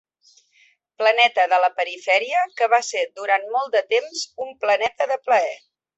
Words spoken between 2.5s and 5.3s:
que va ser durant molt temps un planeta de